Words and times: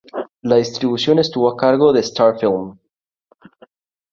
La 0.41 0.55
distribución 0.55 1.19
estuvo 1.19 1.47
a 1.49 1.55
cargo 1.55 1.93
de 1.93 1.99
Star 1.99 2.39
Film. 2.39 2.79